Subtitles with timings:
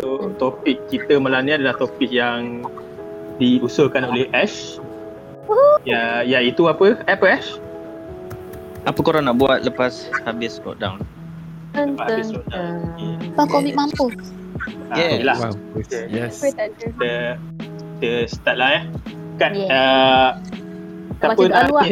[0.00, 2.64] So topik kita malam ni adalah topik yang
[3.36, 4.80] diusulkan oleh Ash.
[5.84, 7.04] Ya, ya itu apa?
[7.04, 7.60] Apa Ash?
[8.88, 11.04] Apa korang nak buat lepas habis lockdown?
[11.76, 12.80] Lepas habis lockdown.
[12.96, 13.12] Okay.
[13.36, 14.06] Pak Covid mampu.
[14.88, 15.12] Ah, Yes.
[15.20, 15.36] yelah.
[15.36, 15.54] Wow.
[15.84, 16.04] Okay.
[16.08, 16.34] Yes.
[16.40, 16.72] Tak?
[16.80, 17.12] Kita,
[18.00, 18.84] kita start lah eh.
[19.36, 19.68] Kan Yeah.
[19.68, 20.30] uh,
[21.20, 21.86] siapa doa nak lah.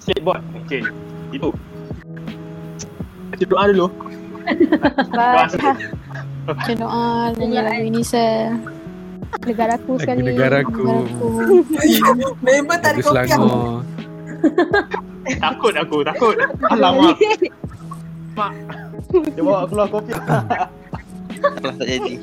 [0.00, 0.40] skateboard?
[0.64, 0.80] Okay.
[1.36, 1.52] Itu.
[3.28, 3.88] Baca doa dulu.
[5.12, 5.70] Baca
[6.46, 8.54] Baca doa nyanyi lagu ini saya.
[9.42, 10.20] negaraku Lagu sekali.
[10.22, 10.86] negaraku.
[12.46, 13.50] Member tak ada kopi aku.
[15.26, 16.36] Takut aku, takut.
[16.70, 17.18] Alamak.
[19.34, 20.14] Dia bawa keluar kopi.
[20.14, 22.14] Kalau tak jadi.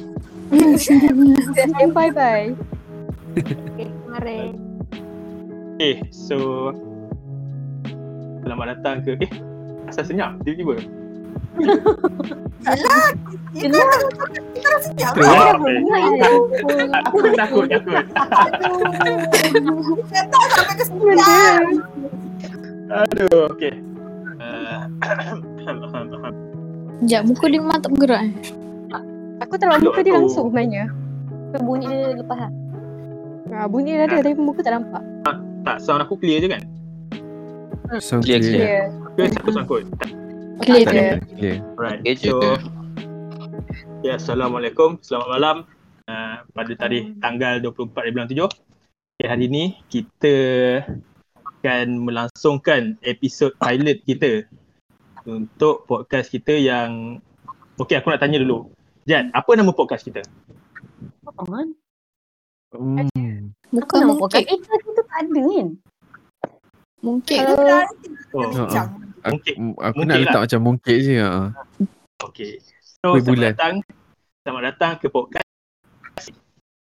[1.92, 2.48] Bye bye.
[3.34, 4.52] Okay, kemarin.
[5.76, 6.70] Okay, so
[8.44, 9.32] Selamat datang ke Eh,
[9.88, 10.76] asal senyap tiba-tiba
[12.64, 13.14] Ya kan?
[13.54, 13.78] Kita
[14.74, 15.78] okay.
[17.06, 18.02] Aku pun takut, takut
[20.10, 21.62] Kata sampai ke sembilan.
[22.90, 23.94] Aduh, okay
[24.44, 24.80] uh,
[27.04, 28.34] Sekejap, muka dia memang tak bergerak eh.
[29.44, 30.88] Aku tak muka dia Aku- langsung sebenarnya.
[31.62, 32.52] Bunyi dia lepas lah.
[33.54, 35.04] Ha, bunyi dia ada tapi muka tak nampak.
[35.64, 36.64] Tak, sound aku clear je kan?
[38.02, 38.90] Sound Clear, clear.
[39.20, 39.84] Dia Ke aku sangkut?
[40.62, 41.10] Clear dia.
[41.34, 41.58] Clear.
[41.80, 42.38] Right, Okay so
[44.06, 45.58] Ya, Assalamualaikum Selamat malam
[46.06, 48.46] uh, Pada tarikh tanggal 24 bulan 7
[49.18, 50.36] okay, Hari ni kita
[51.34, 54.46] akan melangsungkan episod pilot kita
[55.26, 57.18] Untuk podcast kita yang
[57.82, 58.70] Okay, aku nak tanya dulu
[59.10, 60.22] Jad, apa nama podcast kita?
[61.28, 61.76] Apaan?
[62.72, 63.52] Hmm.
[63.68, 64.48] Muka Aku nak mungkik.
[64.48, 65.68] Eh, kita tak ada kan?
[67.04, 67.84] Mungkik Kalau
[68.32, 69.13] Oh, bincang.
[69.24, 69.56] Aku, Mungkit.
[69.56, 69.64] aku
[69.96, 70.24] Mungkit nak lah.
[70.28, 71.16] letak macam mungkit je.
[71.18, 71.32] Ha.
[72.24, 72.52] Okay.
[72.84, 73.52] So, Kuih selamat bulan.
[73.56, 73.76] datang.
[74.44, 75.48] Selamat datang ke podcast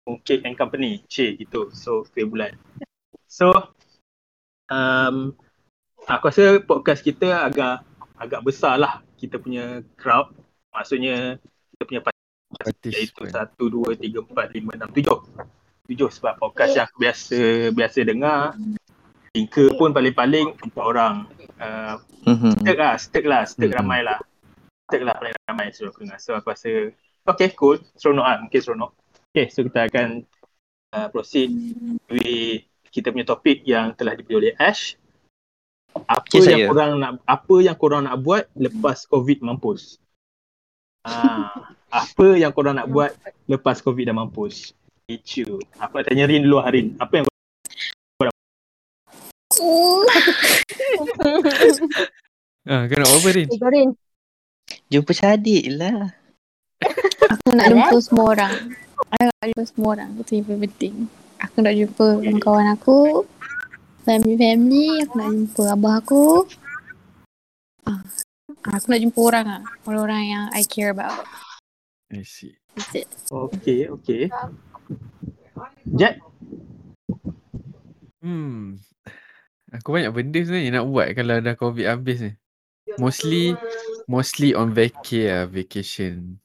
[0.03, 0.93] Mungkin and Company.
[1.07, 1.71] Cik, gitu.
[1.71, 2.59] So, kuih bulan.
[3.31, 3.55] So,
[4.67, 5.39] um,
[6.05, 7.87] aku rasa podcast kita agak
[8.19, 9.07] agak besar lah.
[9.15, 10.35] Kita punya crowd.
[10.75, 11.39] Maksudnya,
[11.75, 12.93] kita punya Participant.
[12.93, 15.23] iaitu satu, dua, tiga, empat, lima, enam, tujuh.
[15.87, 17.39] Tujuh sebab podcast yang aku biasa
[17.71, 18.55] biasa dengar.
[19.33, 21.25] Tinker pun paling-paling empat orang.
[21.57, 22.63] Uh, Mhm.
[22.63, 23.79] Stick lah, stick lah, stick Mhm.
[23.81, 24.21] ramai lah.
[24.87, 26.21] Stick lah paling ramai so aku dengar.
[26.21, 26.93] So aku rasa,
[27.25, 28.93] okay cool, seronok lah, mungkin seronok.
[29.33, 30.29] Okay, so kita akan
[30.93, 31.49] uh, proceed
[32.07, 35.01] with kita punya topik yang telah dipilih oleh Ash.
[35.97, 36.69] Apa Okay, yang saya.
[36.69, 39.97] korang nak apa yang korang nak buat lepas COVID mampus?
[41.03, 43.17] Ah, apa yang korang nak buat
[43.49, 44.77] lepas COVID dah mampus?
[45.09, 45.57] Itu.
[45.81, 46.95] Aku nak tanya Rin dulu Harin.
[47.01, 47.32] Apa yang
[52.63, 53.51] Ah, buat apa Rin?
[53.51, 53.91] Eh, Gorin.
[54.87, 56.15] Jumpa Syadik lah.
[57.27, 58.55] Aku nak jumpa semua orang.
[59.11, 60.11] Aku nak jumpa semua orang.
[60.23, 60.95] Itu yang penting.
[61.43, 63.27] Aku nak jumpa kawan-kawan aku.
[64.07, 65.03] Family-family.
[65.03, 66.47] Aku nak jumpa abah aku.
[67.83, 67.99] Ah,
[68.79, 69.63] aku nak jumpa orang lah.
[69.83, 71.19] Orang-orang yang I care about.
[72.15, 72.55] I see.
[73.27, 74.31] Okay, okay.
[75.99, 76.23] Jet,
[78.23, 78.79] Hmm.
[79.73, 82.33] Aku banyak benda sebenarnya nak buat kalau dah COVID habis ni.
[83.01, 83.57] Mostly
[84.05, 86.37] mostly on vacay lah, vacation.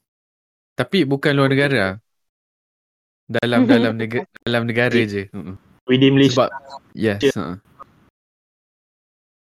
[0.72, 1.84] Tapi bukan luar negara.
[3.28, 5.28] Dalam dalam negara dalam negara je.
[5.84, 6.40] Redeem list.
[6.40, 6.50] Sebab
[6.96, 7.20] yes.
[7.36, 7.60] ha.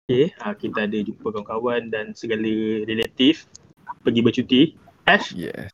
[0.08, 2.48] Okay, ha, kita ada jumpa kawan-kawan dan segala
[2.88, 3.44] relatif
[4.00, 4.60] pergi bercuti.
[5.04, 5.68] Ash, Yes.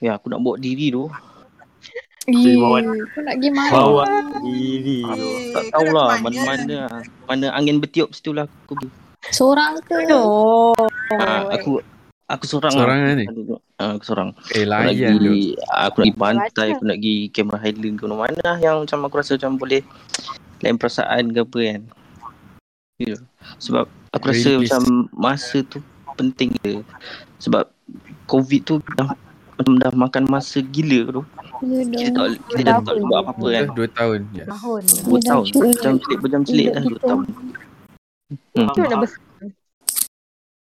[0.00, 1.08] Ya, aku nak bawa diri tu.
[2.22, 3.70] Bawa- Aku nak pergi main.
[3.72, 4.04] bawa
[4.44, 4.98] diri.
[5.00, 5.16] tu.
[5.16, 6.78] Eh, Tak tahulah kat mana-mana.
[7.24, 8.88] Mana angin bertiup situ lah aku pergi.
[9.30, 9.96] Seorang ke?
[10.10, 10.76] Oh.
[11.12, 11.80] Ah, aku
[12.26, 13.08] aku seorang Seorang lah.
[13.08, 13.26] lah ni?
[13.74, 14.30] Ah, aku seorang.
[14.52, 15.00] Eh Aku nak tu.
[15.16, 18.98] pergi, aku nak pergi pantai, aku nak pergi Cameron Highland ke mana lah yang macam
[19.00, 19.80] aku rasa macam boleh
[20.60, 21.82] lain perasaan ke apa kan.
[22.98, 23.16] Ya.
[23.56, 24.60] Sebab aku Very rasa pleased.
[24.68, 25.78] macam masa tu
[26.14, 26.84] penting dia.
[27.38, 27.64] Sebab
[28.26, 29.16] COVID tu dah
[29.58, 31.22] dah makan masa gila tu.
[31.60, 32.12] Ya Kita dah.
[32.16, 33.64] tak kita dah tak boleh buat apa-apa kan.
[33.68, 34.20] Dah dua tahun.
[34.32, 34.46] Yes.
[34.48, 34.82] Tahun.
[34.82, 35.18] Dua.
[35.60, 37.24] Berjam celik, berjam celik dah dua tahun.
[38.56, 38.68] Hmm.
[38.70, 39.20] Itu dah besar.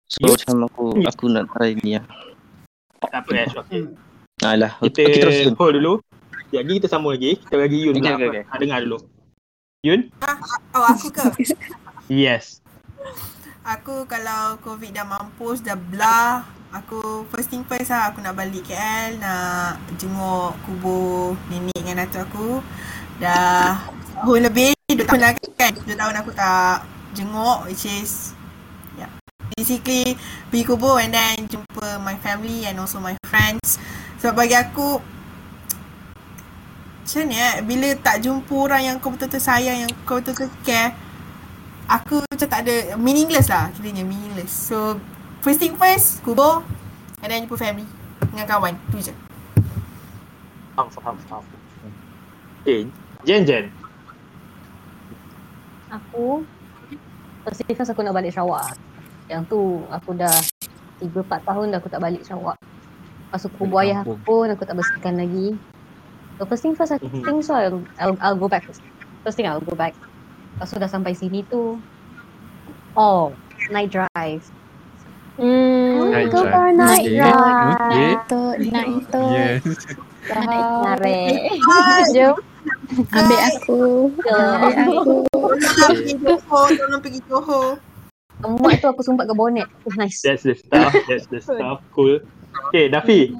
[0.10, 2.06] So macam aku aku nak try ni lah.
[3.00, 3.88] Tak apa Ash, okay.
[4.44, 5.94] Alah, Kita okay, terus hold dulu.
[6.50, 7.32] Sekejap lagi kita sambung lagi.
[7.40, 8.26] Kita bagi Yun okay, apa.
[8.28, 8.44] okay.
[8.44, 8.98] Ha, dengar dulu.
[9.88, 10.00] Yun?
[10.76, 11.24] Oh aku ke?
[12.12, 12.60] Yes.
[13.64, 18.62] Aku kalau COVID dah mampus, dah blah Aku first thing first lah aku nak balik
[18.62, 22.50] KL Nak jenguk kubur nenek dengan datuk aku
[23.18, 23.90] Dah
[24.22, 26.86] tahun lebih, dua tahun lah kan Dua tahun aku tak
[27.18, 28.38] jenguk which is
[29.02, 29.10] yeah.
[29.58, 30.14] Basically
[30.54, 33.82] pergi kubur and then jumpa my family and also my friends
[34.22, 35.02] Sebab bagi aku
[37.10, 40.94] macam ni eh, bila tak jumpa orang yang kau betul-betul sayang, yang kau betul-betul care,
[41.90, 44.54] aku macam tak ada, meaningless lah kiranya, meaningless.
[44.54, 45.02] So,
[45.50, 46.62] first thing first, kubur,
[47.26, 47.82] and then jumpa family
[48.30, 49.10] dengan kawan, tu je.
[50.78, 51.44] Faham, faham, faham.
[52.62, 52.86] Okay,
[53.26, 53.66] Jen Jen.
[55.90, 56.46] Aku
[57.42, 58.78] First thing first aku nak balik Sarawak.
[59.26, 60.38] Yang tu aku dah
[61.02, 62.62] 3-4 tahun dah aku tak balik Sarawak.
[62.62, 65.58] Lepas tu kubur ayah aku pun aku tak bersihkan lagi.
[66.38, 67.26] So first thing first I Mhm.
[67.26, 68.70] think so I'll, I'll, I'll go back.
[68.70, 68.86] First
[69.26, 69.98] First thing I'll go back.
[70.62, 71.82] Lepas tu dah sampai sini tu.
[72.94, 73.34] Oh
[73.74, 74.59] Night drive
[75.40, 76.12] Hmm.
[76.12, 76.52] Night go drive.
[76.52, 77.16] for a night Okay.
[77.16, 78.08] drive Okay.
[78.12, 78.44] Itu,
[78.76, 79.24] nak itu.
[79.32, 79.60] Yes.
[80.30, 82.36] Naik narik Hai, Jom
[83.16, 83.82] Ambil aku.
[84.28, 85.16] Ambil aku.
[85.30, 87.68] Tolong pergi Johor, tolong pergi Johor.
[88.40, 90.92] Mak tu aku sumpat ke bonet Oh nice That's the stuff.
[91.08, 91.84] That's the stuff.
[91.92, 92.24] Cool.
[92.72, 93.36] Okay, Dafi.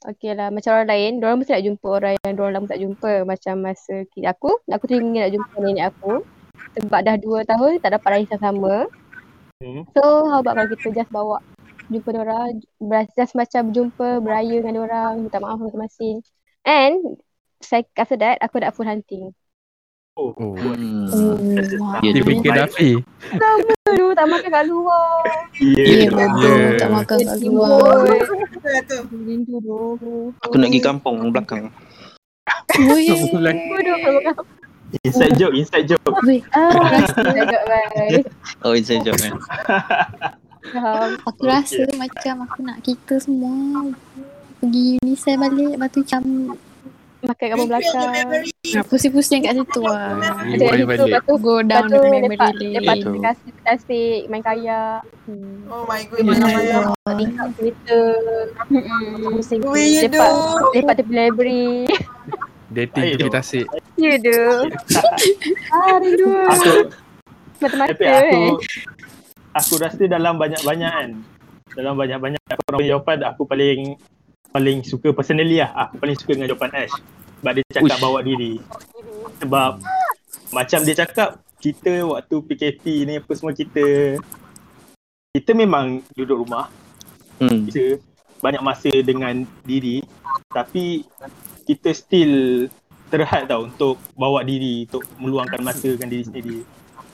[0.00, 3.12] Okey lah, macam orang lain, diorang mesti nak jumpa orang yang diorang lama tak jumpa.
[3.28, 6.24] Macam masa aku, aku teringin nak jumpa nenek aku.
[6.80, 8.88] Sebab dah dua tahun tak dapat raya sama.
[9.60, 9.84] Hmm.
[9.92, 11.44] So, how about kalau kita just bawa
[11.92, 12.64] jumpa diorang,
[13.12, 16.24] just macam berjumpa, beraya dengan diorang, minta maaf masing-masing.
[16.64, 17.20] And,
[17.60, 19.36] sec- after that, aku nak food hunting.
[20.16, 20.56] Oh, Oh.
[20.56, 21.12] Hmm.
[21.12, 21.36] Oh.
[22.00, 22.28] Ya, Dia tu.
[22.32, 22.90] fikir Dafi.
[23.84, 25.28] Aduh, tak makan kat luar.
[25.60, 26.08] Yeah.
[26.08, 26.78] Ya betul, Yeah.
[26.80, 28.00] tak makan kat luar.
[28.00, 28.98] Tu.
[29.12, 30.32] Rindu doh.
[30.40, 31.68] Aku nak pergi kampung belakang.
[32.80, 33.54] Weh, Mulai.
[33.76, 34.44] Aduh, kalau makan.
[35.00, 36.02] Inside joke, inside joke.
[36.22, 36.42] weh.
[36.50, 36.70] Ah,
[37.30, 37.58] jaga
[37.88, 38.26] guys.
[38.60, 39.34] Oh, inside job kan.
[40.62, 41.10] Faham.
[41.24, 43.86] Aku rasa macam aku nak kita semua
[44.58, 45.70] pergi Unicef balik.
[45.72, 46.22] Lepas tu macam
[47.20, 48.48] Makan kat Refill the belakang.
[48.72, 50.16] nak pusing-pusing kat situ lah.
[50.16, 50.88] Ada itu, balik.
[51.04, 52.72] lepas tu Go Lepas down tu the memory lepak, lane.
[52.72, 53.14] lepak Betul.
[53.20, 54.96] tasik, tasik, main kayak.
[55.28, 55.68] Hmm.
[55.68, 56.82] Oh my god, malam-malam.
[56.88, 57.14] Allah.
[57.14, 58.00] Tingkat kereta.
[58.56, 59.36] Hmm.
[59.36, 59.60] Pusing.
[59.62, 60.72] Weh, Lepak, doh.
[60.72, 61.84] lepak tepi library.
[62.70, 63.16] Dating Ayo.
[63.18, 63.66] tepi tasik.
[63.98, 64.38] Ya tu.
[65.90, 66.46] Aduh.
[66.46, 66.70] Aku,
[67.60, 68.50] Mata-mata tapi aku, eh.
[69.52, 71.10] aku rasa dalam banyak-banyak kan,
[71.74, 73.80] dalam banyak-banyak orang punya jawapan, aku paling
[74.48, 75.70] paling suka personally lah.
[75.86, 76.94] Aku paling suka dengan jawapan Ash.
[77.42, 78.02] Sebab dia cakap Uish.
[78.02, 78.52] bawa diri.
[79.42, 79.72] Sebab
[80.50, 81.28] macam dia cakap,
[81.60, 84.16] kita waktu PKP ni apa semua kita
[85.30, 86.66] kita memang duduk rumah,
[87.36, 87.64] Hmm.
[87.66, 87.96] kita
[88.40, 90.00] banyak masa dengan diri
[90.48, 91.04] tapi
[91.70, 92.66] kita still
[93.14, 96.56] terhad tau untuk bawa diri untuk meluangkan masa dengan diri sendiri.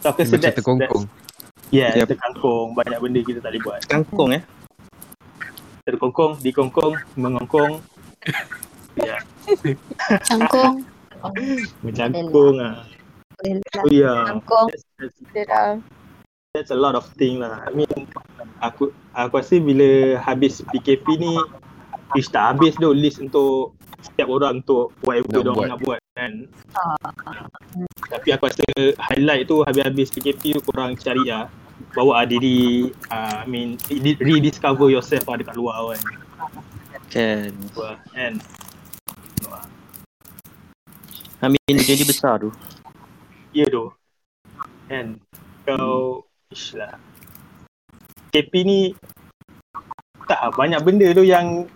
[0.01, 1.05] So aku rasa that's, terkongkong.
[1.05, 2.17] that's, yeah, Yep.
[2.17, 2.73] terkangkung.
[2.73, 3.81] Banyak benda kita tak boleh buat.
[3.85, 4.43] Kangkung eh.
[5.85, 7.73] Terkongkong, dikongkong, mengongkong.
[8.97, 9.21] Ya,
[10.25, 10.81] Cangkong.
[11.85, 12.81] mencangkung ah.
[12.81, 14.33] Lah Oh ya.
[14.33, 14.73] Kangkong.
[14.73, 14.85] That's,
[15.37, 15.85] that's,
[16.57, 17.61] that's a lot of thing lah.
[17.69, 17.93] I mean,
[18.65, 21.37] aku aku rasa bila habis PKP ni,
[22.17, 23.76] ish tak habis tu list untuk
[24.07, 25.69] setiap orang untuk whatever Nak dia buat.
[25.69, 26.33] nak buat kan.
[28.07, 28.67] Tapi aku rasa
[29.13, 31.51] highlight tu habis-habis PKP tu korang cari lah.
[31.93, 36.03] Bawa lah diri, uh, I mean, re- rediscover yourself lah dekat luar kan.
[37.13, 37.53] Kan.
[38.17, 38.33] Kan?
[41.45, 42.51] Amin jadi besar tu.
[43.53, 43.93] Ya tu.
[44.89, 45.21] Kan?
[45.69, 46.97] Kau, ish lah.
[48.33, 48.81] PKP ni,
[50.25, 51.69] tak banyak benda tu yang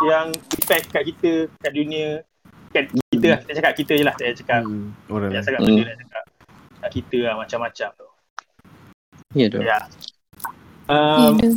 [0.00, 2.22] yang effect kat kita, kat dunia,
[2.70, 3.40] kat kita lah.
[3.42, 4.60] Saya cakap kita je lah, saya cakap.
[4.62, 4.94] Hmm.
[5.06, 5.44] Orang Saya lain.
[5.44, 5.68] cakap Hmm.
[5.68, 6.24] benda nak cakap.
[6.78, 8.08] Kat kita lah, macam-macam tu.
[9.34, 9.58] Ya tu.
[9.58, 9.66] Ya.
[9.68, 9.78] Ya
[10.88, 11.52] Um, tu.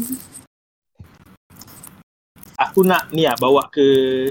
[2.57, 4.27] aku nak ni lah bawa ke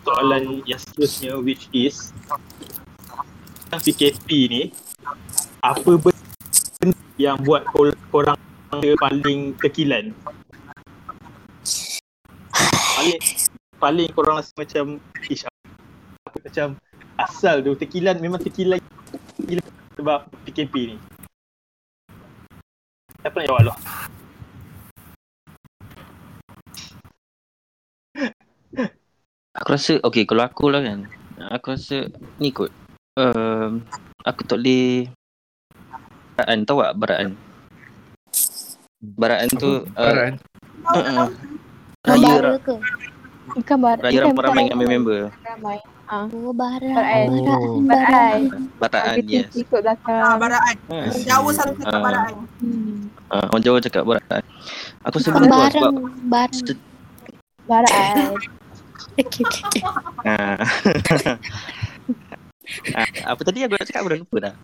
[0.00, 2.14] soalan yang seterusnya which is
[3.68, 4.62] PKP ni
[5.58, 8.38] apa benda yang buat kor- korang
[8.70, 10.14] paling terkilan
[12.98, 13.18] paling
[13.78, 14.98] paling korang rasa macam
[15.30, 16.68] ish apa macam
[17.14, 18.82] asal tu terkilan memang terkilan
[19.46, 19.62] gila
[19.94, 20.96] sebab PKP ni
[23.22, 23.78] siapa nak jawab lah
[29.58, 31.10] Aku rasa okay kalau aku lah kan.
[31.50, 32.06] Aku rasa
[32.38, 32.70] ni kot.
[33.18, 33.82] Um,
[34.22, 35.10] aku tak boleh
[36.38, 37.28] baraan tahu tak baraan?
[39.02, 40.38] Baraan tu uh, Barat.
[42.04, 42.74] Raya ke?
[43.48, 43.96] Bukan bar.
[43.98, 45.20] raya bukan ramai-ramai bukan dengan member.
[45.42, 45.78] Ramai.
[46.08, 46.80] Oh, bara.
[46.88, 47.26] Baraan.
[47.28, 47.84] Oh.
[47.84, 48.40] Baraan.
[48.80, 49.52] Baraan yes.
[49.52, 50.20] Ikut belakang.
[50.20, 50.76] Ah, baraan.
[50.88, 50.96] Ha.
[51.04, 52.00] Orang Jawa selalu cakap Ah.
[52.00, 52.34] baraan.
[52.60, 52.96] Hmm.
[53.28, 54.42] Uh, orang Jawa cakap baraan.
[55.04, 55.94] Aku benda tu sebab Barang.
[56.28, 56.52] Barang.
[56.54, 56.82] se-
[57.64, 58.16] Baraan.
[59.18, 59.82] Okay, okay, okay.
[60.22, 60.62] Ah.
[62.94, 64.54] Ah, apa tadi aku nak cakap aku dah lupa dah.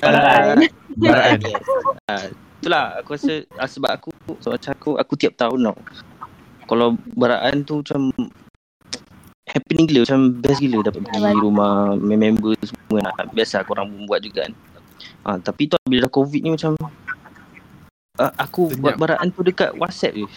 [0.00, 0.56] Baraan.
[0.96, 1.38] Baraan.
[1.38, 1.62] yes.
[2.02, 2.24] Ah,
[2.58, 4.08] itulah aku rasa ah, sebab aku
[4.40, 5.76] so, macam aku aku tiap tahun tau.
[6.66, 8.12] Kalau beraan tu macam
[9.48, 14.20] happening gila macam best gila dapat pergi rumah member semua nak biasa korang pun buat
[14.24, 14.52] juga kan.
[15.26, 16.78] Ah tapi tu bila dah covid ni macam
[18.18, 19.00] uh, aku buat Senyap.
[19.02, 20.28] beraan tu dekat WhatsApp je.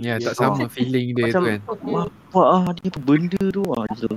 [0.00, 1.60] Ya, tak sama feeling dia tu Macam kan.
[2.08, 4.16] apa ah dia apa benda tu ah gitu.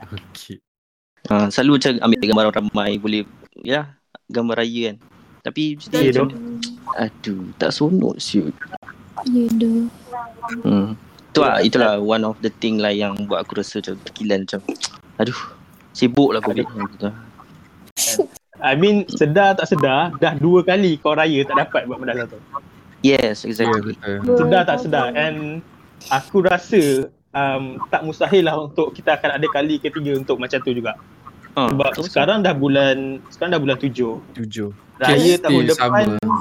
[0.00, 0.56] Okay.
[1.28, 3.22] Ah selalu macam ambil gambar orang ramai boleh
[3.60, 3.92] ya
[4.32, 4.96] gambar raya kan.
[5.44, 6.28] Tapi mesti macam
[6.96, 8.56] aduh tak sonok siut.
[9.28, 9.88] Ya doh.
[10.62, 10.88] Hmm.
[11.34, 14.60] Tu lah, itulah one of the thing lah yang buat aku rasa macam terkilan macam
[15.18, 15.40] aduh
[15.90, 16.66] sibuk lah covid.
[18.62, 22.38] I mean sedar tak sedar dah dua kali kau raya tak dapat buat benda tu.
[23.04, 23.98] Yes, Ya, exactly.
[24.00, 24.38] betul.
[24.40, 25.60] Sedar tak sedar and
[26.08, 30.72] aku rasa um, tak mustahil lah untuk kita akan ada kali ketiga untuk macam tu
[30.72, 30.96] juga.
[31.54, 32.04] Ha, Sebab betul.
[32.08, 34.22] sekarang dah bulan sekarang dah bulan tujuh.
[34.38, 34.70] Tujuh.
[35.02, 36.38] Raya tahun depan sama.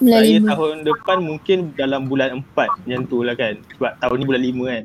[0.00, 0.48] Bulan Raya lima.
[0.56, 3.54] tahun depan mungkin dalam bulan empat macam tu lah kan.
[3.76, 4.84] Sebab tahun ni bulan lima kan.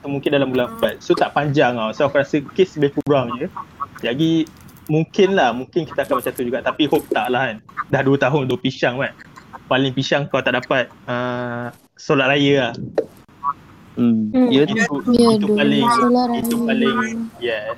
[0.00, 0.94] So, mungkin dalam bulan empat.
[1.04, 1.92] So tak panjang tau.
[1.92, 3.46] So aku rasa kes lebih kurang je.
[4.00, 4.48] Jadi
[4.88, 5.52] mungkin lah.
[5.52, 6.58] Mungkin kita akan macam tu juga.
[6.64, 7.56] Tapi hope tak lah kan.
[7.92, 9.12] Dah dua tahun dua pisang kan.
[9.68, 12.72] Paling pisang kau tak dapat uh, solat raya lah.
[14.00, 14.32] Hmm.
[14.32, 14.48] Hmm.
[14.48, 14.72] Ya tu.
[14.72, 15.86] Itu, Ya itu paling
[16.40, 16.98] itu paling
[17.36, 17.76] yes.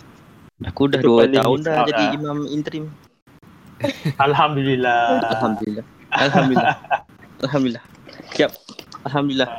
[0.71, 2.17] Aku dah Itu 2 paling tahun dah jadi lah.
[2.17, 2.85] imam interim.
[4.17, 5.19] Alhamdulillah.
[5.35, 5.85] Alhamdulillah.
[6.15, 6.77] Alhamdulillah.
[7.45, 7.85] Alhamdulillah.
[8.35, 8.51] Siap.
[9.05, 9.51] Alhamdulillah.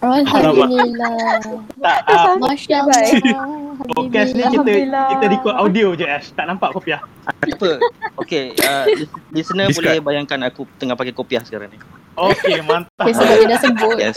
[0.00, 1.40] Alhamdulillah.
[1.76, 3.60] Tak, uh, Masya Allah.
[3.80, 6.32] podcast ni kita kita record audio je Ash.
[6.32, 7.04] Tak nampak kopiah.
[7.28, 7.80] Apa?
[8.20, 8.84] Okay, uh,
[9.32, 10.00] listener Describe.
[10.00, 11.78] boleh bayangkan aku tengah pakai kopiah sekarang ni.
[12.16, 13.04] Okay, mantap.
[13.04, 13.96] Okay, sebab dia dah sebut.
[14.00, 14.16] Yes.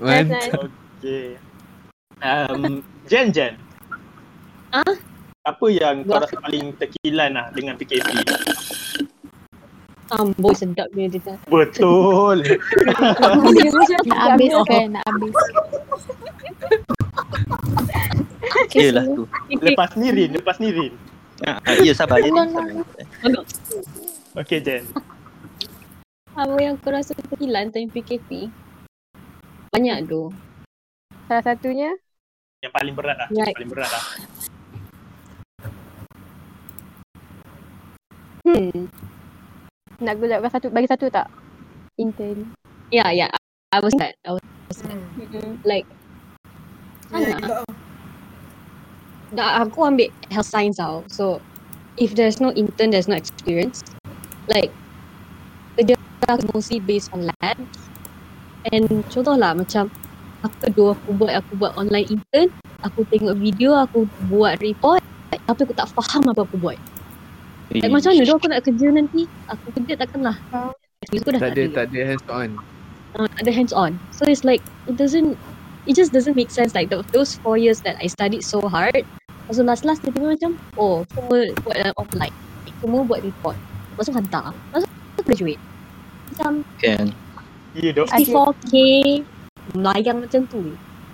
[0.00, 0.68] Mantap.
[1.00, 1.36] Okay.
[2.20, 3.54] Um, Jen Jen.
[4.72, 4.94] Ah?
[5.48, 8.24] Apa yang kau rasa paling terkilan lah dengan PKP?
[10.08, 11.36] Amboi sedap dia dia.
[11.52, 12.40] Betul.
[14.08, 15.34] Nak habis kan, nak habis.
[18.48, 19.28] Okay, Yelah tu.
[19.60, 20.92] lepas ni Rin, lepas ni Rin.
[21.44, 22.32] Ah, ya sabar je.
[22.32, 23.44] Allah Sabar.
[24.40, 24.88] Okay Jen.
[26.32, 28.48] Apa yang kau rasa terkilan time PKP?
[29.74, 30.32] Banyak tu.
[31.28, 31.92] Salah satunya
[32.64, 33.28] Yang paling berat lah.
[33.30, 34.04] Yang paling berat lah.
[38.48, 38.88] Hmm.
[39.98, 41.26] Nak aku bagi satu bagi satu tak?
[41.98, 42.54] Intern.
[42.94, 43.30] Yeah, yeah.
[43.74, 44.14] I was that.
[44.22, 44.42] I was
[45.18, 45.58] Mm-mm.
[45.66, 45.84] like
[47.08, 47.40] Ya, Sana.
[47.40, 47.56] juga.
[49.32, 51.02] dah aku ambil health science tau.
[51.08, 51.40] So
[51.96, 53.80] if there's no intern, there's no experience.
[54.46, 54.70] Like
[55.76, 55.96] kerja
[56.28, 57.78] aku mostly based on labs.
[58.68, 59.88] And contohlah macam
[60.44, 62.52] apa dua aku buat aku buat online intern,
[62.84, 65.00] aku tengok video, aku buat report,
[65.32, 66.78] tapi aku tak faham apa aku buat.
[67.68, 69.22] Like, macam mana dong aku nak kerja nanti?
[69.52, 70.36] Aku kerja takkanlah.
[71.04, 72.50] Experience aku dah Tak tak, ada, tak ada hands on.
[73.16, 73.92] uh, ada hands on.
[74.16, 75.36] So it's like it doesn't
[75.84, 78.96] it just doesn't make sense like the, those four years that I studied so hard.
[78.96, 82.34] Lepas tu last last tiba-tiba macam oh semua buat dalam offline.
[82.80, 83.56] Semua buat report.
[83.92, 84.44] Lepas tu hantar.
[84.52, 85.60] Lepas tu graduate.
[86.32, 87.06] Macam Kan.
[87.76, 88.08] Ya dok.
[88.08, 88.72] 64k
[89.76, 90.60] melayang macam tu.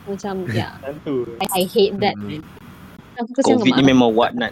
[0.05, 1.25] Macam ya, yeah, Tentu.
[1.41, 2.29] I, I hate that Hmm.
[2.31, 2.43] man.
[3.15, 4.51] Aku Covid ni memang whatnot.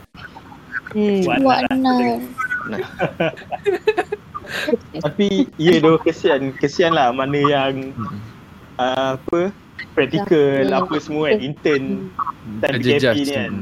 [0.93, 1.25] Hmm.
[1.25, 1.61] Buat lah.
[1.73, 2.21] benar.
[5.03, 6.53] Tapi ya dok kesian.
[6.57, 8.17] Kesian lah mana yang Hmm.
[8.77, 9.41] uh, apa
[9.97, 10.79] practical Ya.
[10.79, 11.85] apa semua kan intern
[12.61, 13.53] time Kerja PKP ni kan.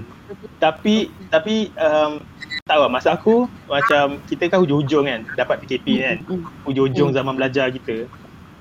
[0.59, 0.97] Tapi
[1.31, 2.21] tapi um,
[2.67, 6.19] tak tahu lah, masa aku macam kita kan hujung-hujung kan dapat PKP ni kan.
[6.27, 6.43] Hmm.
[6.67, 8.07] Hujung-hujung zaman belajar kita.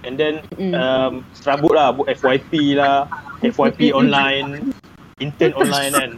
[0.06, 0.74] And then Hmm.
[0.74, 3.10] um, serabut lah buat FYP lah,
[3.44, 4.72] FYP online,
[5.20, 6.12] intern online kan.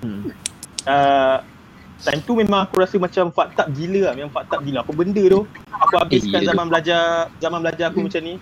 [0.00, 0.20] Hmm.
[0.82, 1.36] Uh,
[2.00, 4.78] time tu memang aku rasa macam fucked up gila lah, memang fucked up gila.
[4.80, 5.40] Apa benda tu?
[5.70, 7.00] Aku habiskan Eh, zaman belajar
[7.36, 8.06] zaman belajar aku Hmm.
[8.08, 8.34] macam ni.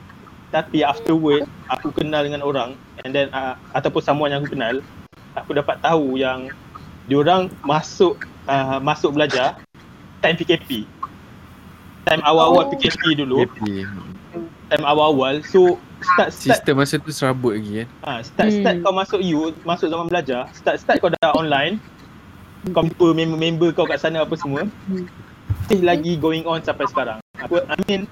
[0.48, 2.72] Tapi afterward aku kenal dengan orang
[3.02, 4.80] and then uh, ataupun someone yang aku kenal,
[5.34, 6.48] aku dapat tahu yang
[7.04, 9.60] diorang masuk uh, masuk belajar
[10.18, 10.88] time PKP.
[12.02, 12.70] Time awal-awal Oh.
[12.72, 13.84] PKP dulu, Happy.
[14.66, 15.44] time awal-awal.
[15.44, 17.88] So start start Sistem masa tu serabut lagi kan.
[18.00, 18.82] Ha, start start Hmm.
[18.82, 21.76] kau masuk you, masuk zaman belajar, start start kau dah online.
[22.74, 24.66] Kau jumpa member-member kau kat sana apa semua.
[25.68, 27.18] Masih lagi going on sampai sekarang.
[27.38, 28.02] Aku I mean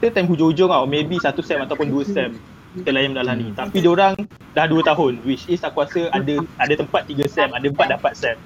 [0.00, 2.32] kita time hujung-hujung tau, maybe satu sem ataupun dua sem
[2.70, 3.50] kita layan benda ni.
[3.50, 4.14] Tapi dia orang
[4.54, 8.12] dah dua tahun, which is aku rasa ada ada tempat tiga sem, ada empat dapat
[8.14, 8.36] sem.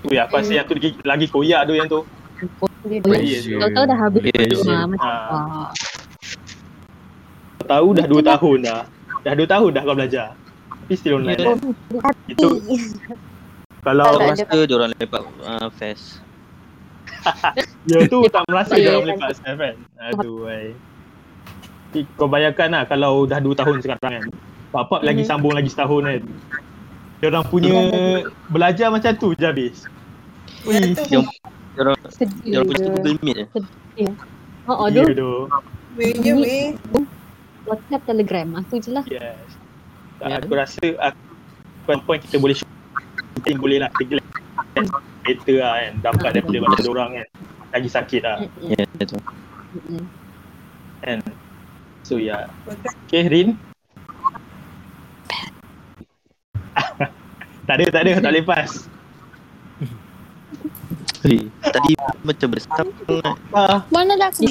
[0.00, 2.00] Tu ya, aku rasa yang tu lagi, lagi koyak tu yang tu.
[2.80, 5.08] Tahu-tahu dah habis rumah macam
[7.60, 7.68] Ha.
[7.68, 8.80] tahu dah dua tahun dah.
[9.20, 10.28] Dah dua tahun dah kau belajar.
[10.84, 11.60] Tapi still online.
[12.26, 12.48] Itu
[13.80, 16.20] kalau Aku rasa dia orang lepak uh, fest.
[17.88, 19.76] Ya tu tak merasa dia orang lepak self kan.
[20.12, 20.76] Aduh ai.
[22.14, 24.24] kau bayangkan lah kalau dah 2 tahun sekarang kan.
[24.70, 25.28] Bapak lagi Mhm.
[25.28, 26.22] sambung lagi setahun kan.
[27.20, 27.74] Dia orang punya
[28.48, 29.84] belajar macam tu je habis.
[30.64, 30.76] Ui.
[30.94, 31.18] Dia
[31.76, 32.86] orang, dia Sedih orang punya.
[32.94, 33.46] Google Meet je.
[34.68, 35.16] Oh, ya aduh.
[35.16, 35.32] tu.
[35.98, 36.66] Weh je weh.
[37.66, 38.48] WhatsApp, Telegram.
[38.62, 39.04] Aku je lah.
[39.04, 39.36] Yes.
[40.20, 40.38] Ya.
[40.38, 41.20] Aku rasa aku,
[41.84, 42.54] point point kita boleh
[43.34, 43.90] shooting boleh lah.
[43.96, 44.20] Kita
[45.24, 45.92] kereta lah kan.
[46.02, 47.26] Dapat daripada mata orang kan.
[47.70, 48.36] Lagi sakit lah.
[48.62, 49.18] Ya, tu.
[49.78, 50.04] Mm-mm.
[51.02, 51.18] kan.
[52.02, 52.50] So ya.
[53.06, 53.54] Okay Rin.
[57.68, 58.70] tak ada, tak ada, tak lepas.
[61.20, 61.92] Hey, tadi
[62.24, 62.88] macam bersam
[63.52, 64.48] Ah, Mana dah aku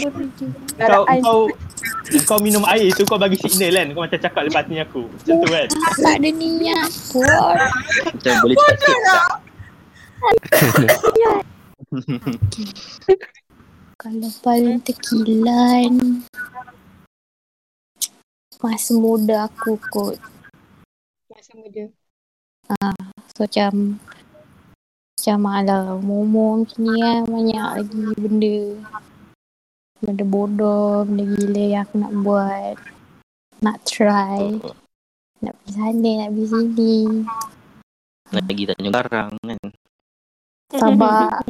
[0.77, 1.39] kau, kau,
[2.29, 3.89] kau minum air tu kau bagi signal kan.
[3.97, 5.09] Kau macam cakap lepas ni aku.
[5.09, 5.67] Macam tu kan.
[5.97, 7.57] Tak ada niat pun.
[8.13, 9.25] macam boleh cakap tak?
[13.99, 16.23] Kalau paling terkilan
[18.59, 20.19] Masa muda aku kot
[21.31, 21.89] Masa muda.
[23.33, 23.97] So macam
[25.19, 28.59] Macam ala umur macam ni kan Banyak lagi benda
[29.99, 32.75] Benda bodoh Benda gila yang aku nak buat
[33.59, 34.63] Nak try
[35.43, 36.97] Nak pergi sana Nak pergi sini
[38.31, 39.67] Lagi tanya garang kan.
[40.71, 41.43] Sabar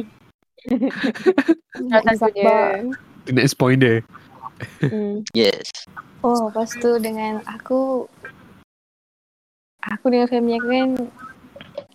[2.10, 2.18] dia.
[2.18, 2.90] Sabar
[3.30, 4.02] Next point dia.
[4.82, 5.22] Hmm.
[5.30, 5.70] Yes.
[6.26, 8.10] Oh lepas tu dengan aku
[9.94, 10.90] Aku dengan family aku kan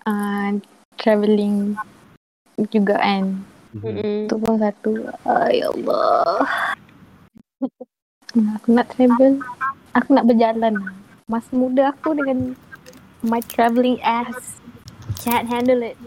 [0.08, 0.52] uh,
[0.96, 1.76] Travelling
[2.72, 4.32] juga kan Mm-mm.
[4.32, 5.12] Tu pun satu.
[5.28, 6.48] Ay Allah.
[8.32, 9.44] Hmm, aku nak travel.
[9.92, 10.80] Aku nak berjalan.
[11.28, 12.56] Masa muda aku dengan
[13.20, 14.64] my travelling ass
[15.20, 16.00] can't handle it.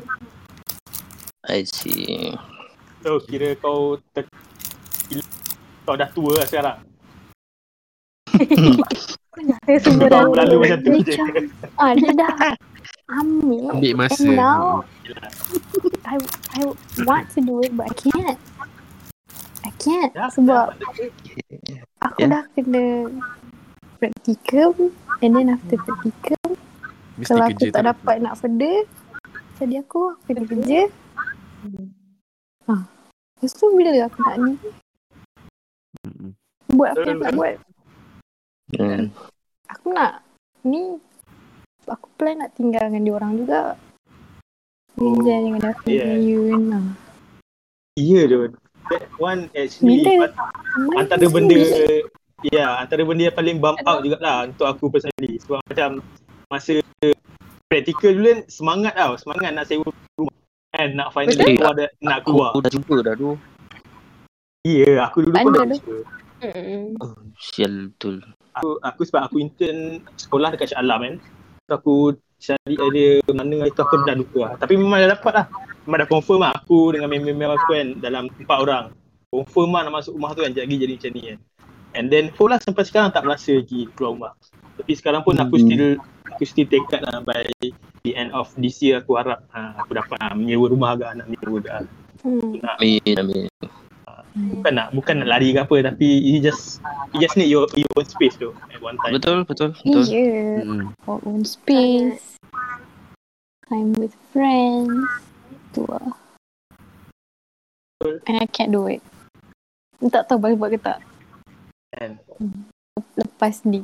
[1.45, 2.33] I see.
[3.05, 4.25] So kira kau ter...
[5.85, 6.79] kau dah tua lah sekarang.
[9.69, 11.21] Saya semua dah Kau lalu macam tu je.
[11.77, 12.33] Ah, dia dah
[13.09, 13.73] ambil.
[13.73, 14.21] Ambil masa.
[14.25, 14.85] And now,
[16.05, 16.17] I,
[16.57, 16.61] I
[17.05, 18.39] want to do it but I can't.
[19.65, 20.13] I can't.
[20.13, 21.83] Ya, Sebab ya.
[22.05, 22.27] aku Ya.
[22.31, 22.85] dah kena
[23.99, 26.55] practicum and then after practicum
[27.19, 28.87] Mesti Kalau aku tak dapat nak further
[29.59, 30.81] Jadi aku aku kena kerja
[32.71, 32.75] ha.
[33.43, 34.53] Lepas tu bila aku nak ni
[36.07, 36.31] Mm-mm.
[36.71, 37.55] Buat apa yang aku nak buat
[38.69, 39.09] Hmm.
[39.73, 40.13] Aku nak
[40.63, 41.01] Ni
[41.89, 43.61] Aku plan nak tinggal dengan dia orang juga
[44.93, 46.05] Kerja dengan Daphne Yeah.
[46.05, 46.81] dengan Yun ha.
[47.95, 48.39] Ya tu.
[48.89, 50.33] That one actually Bila?
[50.97, 51.57] antara benda
[52.47, 56.01] ya antara benda yang paling bump out jugalah untuk aku personally sebab macam
[56.47, 56.79] masa
[57.67, 60.33] practical dulu kan semangat tau semangat nak sewa rumah
[60.71, 61.59] kan nak finally Betul.
[61.59, 63.31] keluar dah, nak Aku, keluar aku dah jumpa dah tu.
[64.63, 65.97] ya aku dulu pun dah jumpa
[66.39, 66.83] Mm-mm.
[67.03, 68.23] Oh, sial betul.
[68.55, 69.79] aku, aku sebab aku intern
[70.15, 71.15] sekolah dekat Shah Alam kan
[71.69, 74.55] aku cari area mana itu aku dah lupa lah.
[74.57, 75.47] tapi memang dah dapat lah
[75.85, 78.85] memang dah confirm lah aku dengan member-member aku kan dalam empat orang
[79.29, 81.39] confirm lah nak masuk rumah tu kan jadi jadi macam ni kan
[81.99, 84.33] and then full lah sampai sekarang tak berasa lagi keluar rumah
[84.79, 85.67] tapi sekarang pun aku Hmm.
[85.67, 85.87] still
[86.31, 87.43] aku still tekad lah by
[88.07, 91.27] the end of this year aku harap ha, aku dapat lah, menyewa rumah agak nak
[91.27, 91.91] menyewa agak
[92.23, 92.63] hmm.
[92.79, 93.47] Amin, amin.
[94.59, 96.79] Bukan nak bukan nak lari ke apa tapi you just
[97.13, 99.15] you just need your your own space tu at one time.
[99.19, 100.05] Betul, betul, betul.
[100.07, 100.95] Yeah Mm-mm.
[101.07, 102.39] Our own space.
[103.69, 105.05] Time with friends.
[105.77, 106.17] Tu lah.
[108.01, 109.03] And I can't do it
[109.99, 111.03] Tak tahu boleh buat ke tak?
[111.99, 112.23] Kan.
[113.19, 113.83] Lepas ni.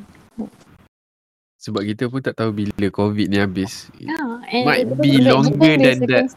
[1.59, 3.89] Sebab kita pun tak tahu bila COVID ni habis.
[3.97, 6.29] Yeah, and Might be longer than that.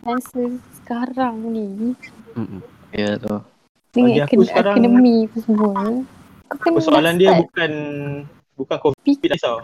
[0.81, 1.93] sekarang ni.
[2.33, 2.63] Mm-mm.
[2.95, 3.35] Ya tu.
[3.99, 5.69] Bagi dengan aku akad- sekarang- akademi apa semua
[6.47, 7.71] kau kena persoalan dah dia start bukan
[8.55, 9.57] bukan covid lah tau.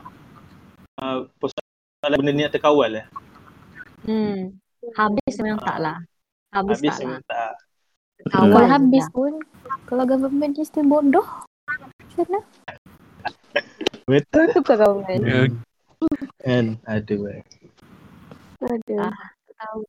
[0.93, 3.05] Uh, persoalan benda ni nak terkawal lah.
[4.03, 4.51] Hmm.
[4.93, 5.97] Habis memang tak lah.
[6.51, 7.19] Habis, Habis tak lah.
[7.23, 7.51] tak.
[8.29, 9.15] Kalau habis lah.
[9.15, 9.31] pun
[9.83, 11.25] kalau government ni still bodoh
[12.13, 12.39] macam mana
[14.03, 15.21] Betul Tukar government.
[15.23, 15.47] Ya,
[16.43, 16.65] kan.
[16.83, 17.31] Aduh.
[17.31, 17.41] eh.
[18.59, 18.99] Aduh.
[18.99, 19.15] Ah.
[19.47, 19.79] Tak tahu.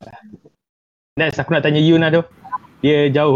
[1.15, 2.23] Next aku nak tanya Yun lah tu.
[2.81, 3.35] Dia jauh.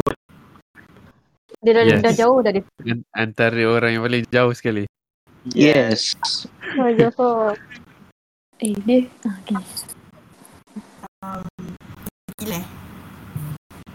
[1.59, 2.01] Dia dah, Yes.
[2.01, 4.87] dah jauh dari an- Antara orang yang paling jauh sekali.
[5.51, 6.14] Yes.
[6.77, 7.59] Oh, Johor.
[8.59, 9.55] eh dia ah, okay.
[12.38, 12.61] Gila.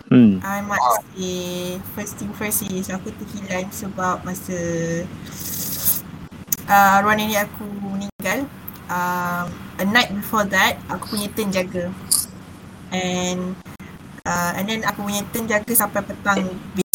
[0.08, 0.40] Hmm.
[0.40, 1.36] I must say
[1.92, 4.56] first thing first is aku terhilang sebab masa
[6.64, 8.48] uh, arwah nenek aku meninggal
[8.88, 9.48] um,
[9.80, 11.92] a night before that aku punya turn jaga
[12.94, 13.52] and
[14.24, 16.46] uh, and then aku punya turn jaga sampai petang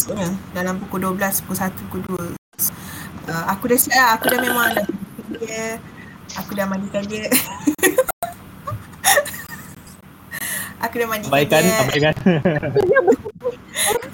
[0.08, 2.00] besoknya dalam pukul 12, pukul 1, pukul
[2.32, 2.40] 2
[3.28, 4.16] uh, aku dah siap lah.
[4.16, 4.88] Aku dah memang dah
[5.36, 5.76] dia.
[6.40, 7.28] Aku dah mandikan dia.
[10.84, 11.76] aku dah mandikan Abaikan, dia.
[11.84, 12.16] abaikan.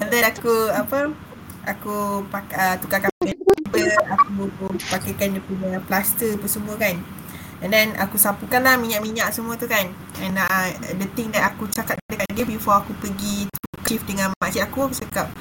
[0.03, 1.15] And then aku apa
[1.63, 4.51] aku pakai uh, tukarkan paper, aku
[4.91, 6.99] pakaikan dia punya plaster apa semua kan.
[7.63, 9.87] And then aku sapukan lah minyak-minyak semua tu kan.
[10.19, 13.47] And uh, the thing that aku cakap dekat dia before aku pergi
[13.87, 15.31] shift dengan makcik aku, aku cakap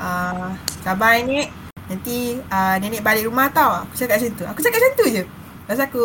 [0.00, 1.52] uh, sabar nenek,
[1.86, 3.84] nanti uh, nenek balik rumah tau.
[3.84, 4.44] Aku cakap macam tu.
[4.48, 5.22] Aku cakap macam tu je.
[5.28, 6.04] Lepas aku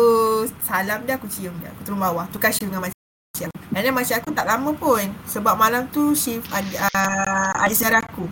[0.62, 1.72] salam dia, aku cium dia.
[1.74, 3.58] Aku turun bawah, tukar shift dengan makcik aku.
[3.74, 5.10] And then makcik aku tak lama pun.
[5.26, 8.28] Sebab malam tu shift ada, uh, ada saudara aku.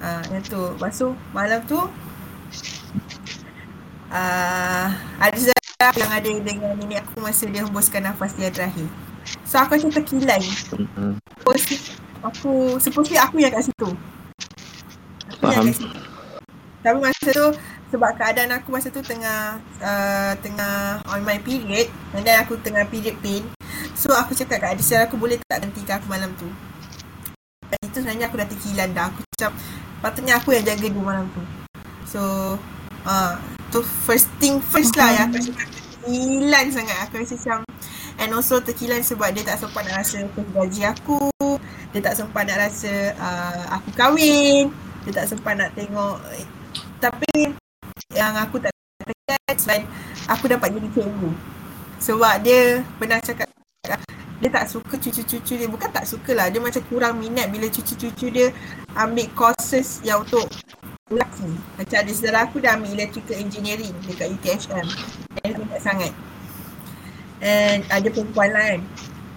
[0.00, 0.62] Uh, yang tu.
[0.78, 1.76] Lepas tu malam tu
[4.14, 4.88] uh,
[5.20, 8.88] ada saudara aku yang ada dengan nenek aku masa dia hembuskan nafas dia terakhir.
[9.44, 10.40] So aku macam terkilan.
[10.96, 11.16] Hmm.
[11.40, 11.76] Supposedly
[12.24, 13.92] aku, supposedly aku yang kat situ.
[15.40, 15.66] Faham.
[16.84, 17.48] Tapi masa tu
[17.94, 22.84] sebab keadaan aku masa tu tengah uh, tengah on my period and then aku tengah
[22.90, 23.46] period pain.
[23.94, 26.50] So aku cakap kat saudara aku boleh tak gantikan aku malam tu.
[27.70, 29.04] Dan itu sebenarnya aku dah terkilan dah.
[29.08, 29.50] Aku macam
[30.04, 31.42] patutnya aku yang jaga dia malam tu.
[32.04, 32.20] So
[33.08, 33.32] uh,
[33.72, 36.96] tu first thing first lah yang aku terkilan sangat.
[37.08, 37.58] Aku rasa macam
[38.20, 41.32] and also terkilan sebab dia tak sempat nak rasa gaji aku.
[41.96, 44.68] Dia tak sempat nak rasa uh, aku kahwin.
[45.04, 46.16] Dia tak sempat nak tengok
[46.98, 47.52] tapi
[48.16, 48.72] yang aku tak
[49.04, 49.84] tekan selain
[50.28, 51.30] aku dapat jadi cikgu.
[52.00, 53.48] Sebab dia pernah cakap
[54.42, 55.68] dia tak suka cucu-cucu dia.
[55.68, 56.52] Bukan tak suka lah.
[56.52, 58.52] Dia macam kurang minat bila cucu-cucu dia
[58.92, 60.44] ambil courses yang untuk
[61.08, 61.48] lelaki.
[61.80, 64.84] Macam ada saudara aku dah ambil electrical engineering dekat UTHM.
[65.40, 66.12] Dia minat sangat.
[67.40, 68.80] And ada perempuan lah kan.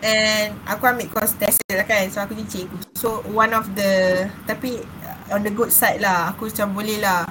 [0.04, 2.12] And aku ambil course test lah kan.
[2.12, 2.78] So aku jadi cikgu.
[3.00, 4.84] So one of the tapi
[5.32, 6.34] on the good side lah.
[6.34, 7.28] Aku macam boleh lah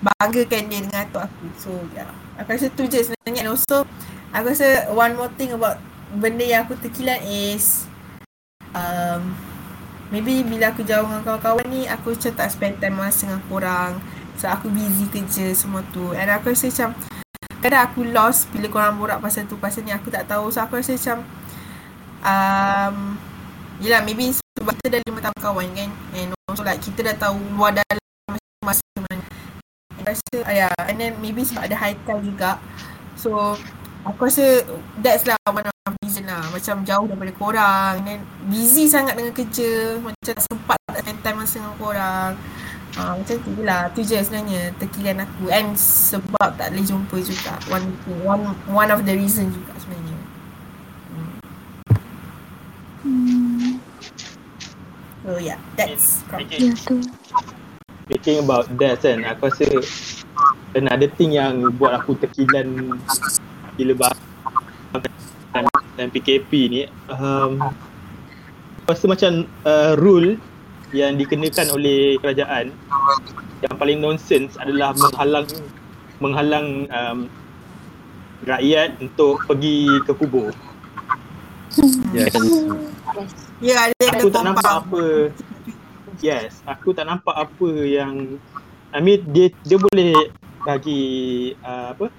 [0.00, 1.46] banggakan dia dengan atuk aku.
[1.60, 2.08] So yeah.
[2.40, 3.40] Aku rasa tu je sebenarnya.
[3.44, 3.84] And also
[4.32, 5.76] aku rasa one more thing about
[6.16, 7.84] benda yang aku terkilan is
[8.72, 9.36] um,
[10.08, 13.92] maybe bila aku jauh dengan kawan-kawan ni aku macam tak spend time masa dengan korang.
[14.40, 16.16] So aku busy kerja semua tu.
[16.16, 16.96] And aku rasa macam
[17.60, 20.48] kadang aku lost bila korang borak pasal tu pasal ni aku tak tahu.
[20.48, 21.18] So aku rasa macam
[22.24, 22.96] um,
[23.80, 25.90] Yelah maybe sebab kita dah lima tahun kawan kan?
[26.12, 27.96] And also like kita dah tahu luar dalam
[28.60, 29.00] masing-masing
[30.00, 32.60] And rasa yeah, and then maybe sebab ada Haikal juga.
[33.16, 33.56] So
[34.04, 34.64] aku rasa
[35.00, 36.44] that's lah one of reason lah.
[36.52, 37.92] Macam jauh daripada korang.
[38.00, 39.96] And then busy sangat dengan kerja.
[40.00, 42.32] Macam tak sempat tak spend time masa dengan korang.
[42.98, 45.48] Uh, macam tu je lah, tu je sebenarnya terkilan aku.
[45.48, 47.54] And sebab tak boleh jumpa juga.
[47.70, 47.86] One
[48.24, 50.18] one one of the reason juga sebenarnya.
[53.00, 53.49] Hmm.
[55.20, 56.72] So yeah, that's Okay.
[56.72, 57.04] Tu.
[58.08, 59.68] Speaking about that kan, aku rasa
[60.74, 62.98] another thing yang buat aku terkilan
[63.78, 64.18] gila bahas
[65.98, 67.60] dan PKP ni um,
[68.82, 69.32] aku rasa macam
[69.68, 70.40] uh, rule
[70.96, 72.72] yang dikenakan oleh kerajaan
[73.60, 75.46] yang paling nonsense adalah menghalang
[76.18, 77.18] menghalang um,
[78.48, 80.50] rakyat untuk pergi ke kubur.
[82.16, 82.32] Yes.
[83.60, 85.04] Ya, ada ada Aku tak nampak apa
[86.20, 88.40] Yes, aku tak nampak apa yang
[88.92, 90.32] I mean dia dia boleh
[90.64, 91.02] bagi
[91.64, 92.12] uh, apa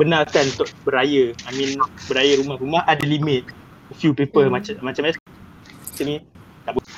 [0.00, 1.36] benarkan untuk beraya.
[1.44, 1.76] I mean
[2.08, 3.48] beraya rumah-rumah ada limit.
[3.96, 4.52] Few people hmm.
[4.52, 6.16] macam macam macam ni
[6.64, 6.88] tak boleh.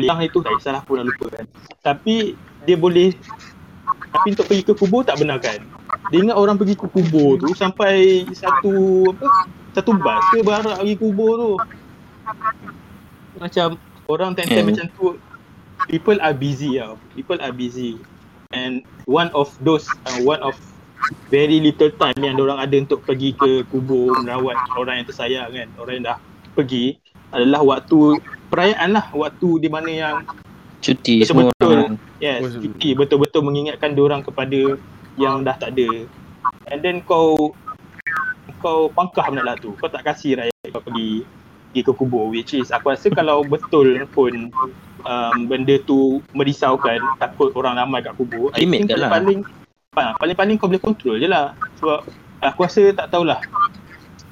[0.00, 1.44] Yang itu tak kisahlah pun dah lupa kan.
[1.80, 3.12] Tapi dia boleh
[4.14, 5.60] tapi untuk pergi ke kubur tak benarkan.
[6.12, 9.28] Dia ingat orang pergi ke kubur tu sampai satu apa
[9.76, 11.52] satu bas ke barak pergi kubur tu.
[13.38, 14.70] Macam orang time-time Hmm.
[14.72, 15.04] macam tu
[15.88, 16.96] people are busy tau.
[17.16, 17.98] People are busy.
[18.54, 20.54] And one of those uh, one of
[21.28, 25.68] very little time yang orang ada untuk pergi ke kubur merawat orang yang tersayang kan.
[25.76, 26.18] Orang yang dah
[26.54, 26.96] pergi
[27.34, 29.10] adalah waktu perayaan lah.
[29.12, 30.16] Waktu di mana yang
[30.84, 31.96] Cuti semua orang.
[32.20, 34.76] yes, Oh, cuti betul-betul mengingatkan orang kepada
[35.16, 36.04] yang dah tak ada.
[36.68, 37.56] And then kau
[38.60, 39.72] kau pangkah benda lah tu.
[39.80, 41.24] Kau tak kasih rakyat kau pergi
[41.74, 44.46] pergi ke kubur which is aku rasa kalau betul pun
[45.02, 49.10] um, benda tu merisaukan takut orang ramai kat kubur I Limit think kan lah.
[49.10, 49.42] paling
[49.90, 51.50] paling paling-paling kau boleh control je lah
[51.82, 52.06] sebab
[52.38, 53.42] aku rasa tak tahulah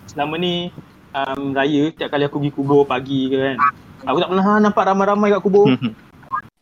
[0.07, 0.71] selama ni
[1.11, 3.59] um, raya tiap kali aku pergi kubur pagi ke kan
[4.07, 5.67] aku tak pernah nampak ramai-ramai kat kubur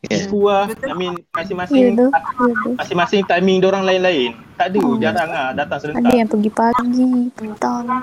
[0.01, 0.25] Yeah.
[0.25, 2.09] Aku lah, I mean masing-masing tu.
[2.09, 4.33] Ya masing-masing timing orang lain-lain.
[4.57, 4.97] Tak ada, Hmm.
[4.97, 6.13] jarang lah datang Ada serentak.
[6.17, 7.05] yang pergi pagi,
[7.37, 7.85] petang.
[7.85, 8.01] Ha.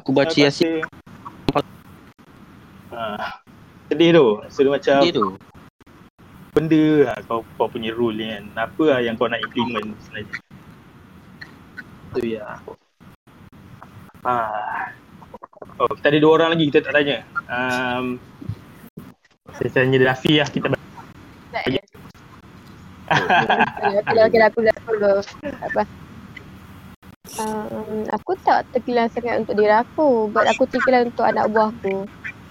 [0.00, 0.88] Aku baca Yasin
[2.98, 3.38] Ha.
[3.86, 4.26] Sedih tu.
[4.50, 5.38] Sedih macam dia tu.
[6.58, 8.66] benda lah kau, kau punya rule ni kan.
[8.66, 10.34] Apa lah yang kau nak implement sebenarnya.
[12.18, 12.58] Tu ya.
[14.26, 14.90] Ah.
[15.78, 17.22] Oh, kita ada dua orang lagi kita tak tanya.
[17.46, 18.18] Um,
[19.54, 21.80] saya tanya Rafi lah kita Okay,
[24.04, 25.14] okay, okay, aku dah dulu.
[25.64, 25.82] Apa?
[27.38, 30.28] Um, aku tak terkilan sangat untuk diri aku.
[30.34, 32.04] But aku terkilan untuk anak buah aku.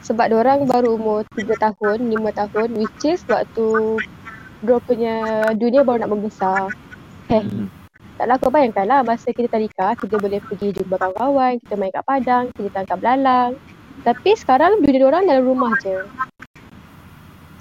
[0.08, 2.68] Sebab orang baru umur 3 tahun, 5 tahun.
[2.80, 4.00] Which is waktu
[4.64, 5.16] dia punya
[5.54, 6.72] dunia baru nak membesar.
[7.28, 7.44] Eh,
[8.16, 12.06] taklah kau bayangkan lah masa kita tadika, kita boleh pergi jumpa kawan-kawan, kita main kat
[12.08, 13.52] padang, kita tangkap belalang.
[14.08, 16.00] Tapi sekarang dunia orang dalam rumah je.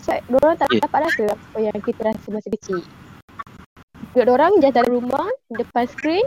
[0.06, 0.86] So, orang tak Ya.
[0.86, 2.78] dapat rasa apa yang kita rasa masa kecil.
[4.14, 6.22] Dunia orang just dalam rumah, depan skrin,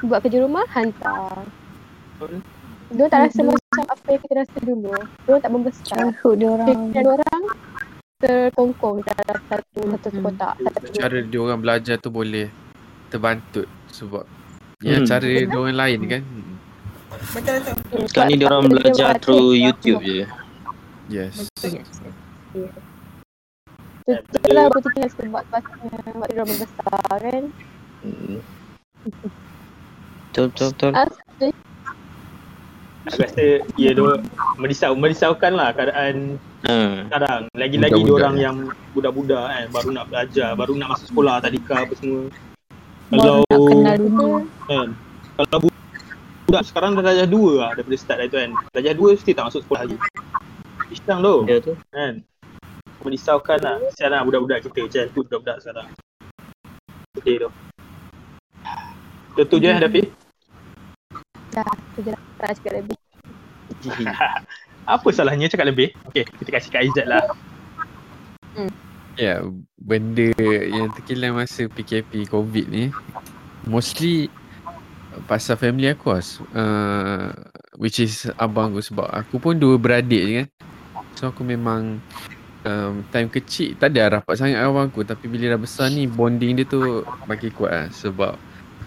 [0.00, 1.44] buat kerja rumah, hantar.
[2.86, 4.90] Diorang tak rasa macam apa yang kita rasa dulu.
[5.26, 5.84] Diorang tak membesar.
[5.84, 6.68] Childhood dia orang.
[6.70, 7.42] Fikiran orang
[8.16, 10.24] terkongkong dalam satu satu Mm-mm.
[10.24, 10.54] kotak.
[10.56, 12.46] Satu Cara dia orang belajar tu boleh
[13.12, 14.24] terbantut sebab
[14.80, 15.10] yang Hmm.
[15.10, 16.22] cara dia orang lain kan.
[16.24, 16.54] Hmm.
[17.32, 18.00] Betul betul.
[18.08, 20.24] Sekarang ni dia orang belajar through YouTube je.
[21.06, 21.50] Yes.
[24.06, 25.74] Betul lah aku tinggal sebab pasal
[26.14, 27.44] buat dia orang membesar kan.
[28.06, 28.38] Hmm.
[30.30, 30.92] Betul betul betul.
[33.06, 33.44] Aku rasa
[33.76, 34.12] ya dia
[34.56, 37.06] merisau merisaukan lah keadaan Ha.
[37.06, 37.46] sekarang.
[37.54, 38.56] Lagi-lagi dia orang yang
[38.90, 42.26] budak-budak kan baru nak belajar, baru nak masuk sekolah tadika apa semua.
[43.06, 44.28] Baru Kalau nak kenal dunia.
[44.66, 44.88] kan
[45.36, 45.78] kalau bu-
[46.44, 48.50] budak sekarang dah darjah 2 lah daripada start dah tu kan.
[48.74, 49.96] Darjah 2 mesti tak masuk sekolah lagi.
[50.90, 51.72] Pisang tu Ya tu.
[51.88, 52.12] kan.
[52.98, 53.76] Merisaukan lah.
[53.86, 55.88] Kesian lah budak-budak kita macam tu budak-budak sekarang.
[57.14, 57.48] Sedih tu.
[59.30, 60.02] Itu tu je Dafi.
[61.52, 61.62] dah,
[61.94, 62.25] tu je lah.
[62.36, 62.96] Tak cakap lebih.
[64.94, 65.90] Apa salahnya cakap lebih?
[66.10, 67.24] Okay, kita kasih Kak Izzat lah.
[69.16, 69.40] Ya,
[69.80, 72.92] benda yang terkilan masa PKP COVID ni
[73.66, 74.30] mostly
[75.26, 76.22] pasal family aku lah.
[76.54, 77.28] Uh,
[77.80, 80.48] which is abang aku sebab aku pun dua beradik je kan.
[81.16, 81.98] So aku memang
[82.66, 86.04] um, time kecil tak ada rapat sangat dengan abang aku tapi bila dah besar ni
[86.04, 88.34] bonding dia tu makin kuat lah sebab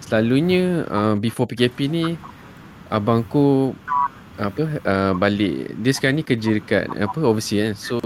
[0.03, 2.05] selalunya uh, before PKP ni
[2.89, 3.73] abangku
[4.39, 5.77] apa uh, balik.
[5.79, 7.97] Dia sekarang ni kerja dekat apa overseas kan so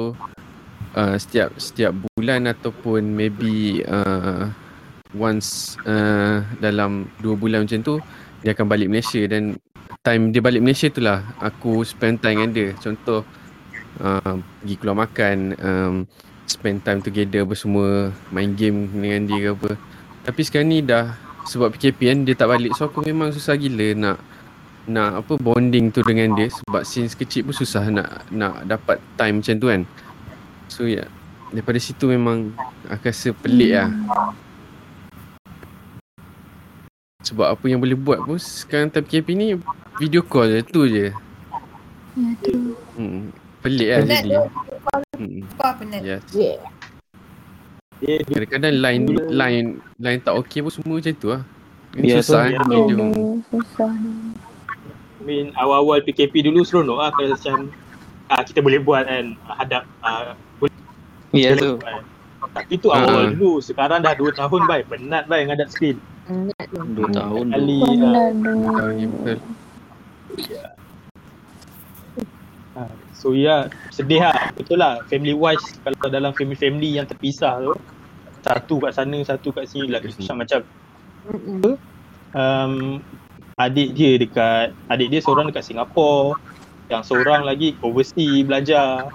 [0.97, 4.49] uh, setiap setiap bulan ataupun maybe uh,
[5.13, 7.95] once uh, dalam dua bulan macam tu
[8.41, 9.21] dia akan balik Malaysia.
[9.29, 9.55] Dan
[10.03, 12.69] time dia balik Malaysia tu lah aku spend time dengan dia.
[12.81, 13.21] Contoh
[14.01, 15.93] uh, pergi keluar makan um,
[16.49, 19.71] spend time together apa semua main game dengan dia ke apa.
[20.23, 21.13] Tapi sekarang ni dah
[21.45, 22.73] sebab PKP kan dia tak balik.
[22.75, 24.17] So aku memang susah gila nak
[24.83, 29.39] nak apa bonding tu dengan dia sebab since kecil pun susah nak nak dapat time
[29.39, 29.81] macam tu kan
[30.67, 31.07] so ya yeah,
[31.49, 32.51] daripada situ memang
[32.85, 33.89] aku rasa pelik lah
[37.23, 39.47] sebab apa yang boleh buat pun sekarang time PKP ni
[39.95, 41.07] video call je tu je
[42.13, 42.75] Ya tu.
[42.93, 43.31] hmm.
[43.63, 44.43] pelik lah Penat jadi tu.
[45.17, 45.39] hmm.
[45.55, 46.01] Penat?
[46.03, 46.59] yes Yeah.
[48.03, 51.43] Dia, dia kadang-kadang line line line tak okey pun semua macam tu lah
[51.93, 52.57] Ya, susah tu.
[52.57, 53.15] kan Ya,
[53.47, 54.11] susah ni.
[55.23, 57.71] I mean awal-awal PKP dulu seronok lah kalau macam
[58.27, 60.35] ah, kita boleh buat kan hadap ah,
[61.31, 61.73] Ya boleh tu.
[61.79, 62.03] buat.
[62.53, 63.31] Tapi tu awal Ah.
[63.31, 63.57] dulu.
[63.57, 64.83] Sekarang dah 2 tahun bai.
[64.83, 65.95] Penat bai ngadap tu.
[66.93, 67.55] Dua tahun tu.
[67.55, 68.53] Kali ah, Benar tu.
[68.67, 69.37] Tahu ni betul
[72.75, 74.51] ah, So ya sedih lah.
[74.51, 74.99] Betul lah.
[75.07, 77.73] Family wise kalau dalam family-family yang terpisah tu
[78.43, 80.03] satu kat sana, satu kat sini lah.
[80.03, 80.59] Macam macam
[81.23, 81.79] Mm-mm.
[82.35, 82.73] um,
[83.57, 86.37] adik dia dekat adik dia seorang dekat Singapura
[86.91, 89.09] yang seorang lagi overseas belajar.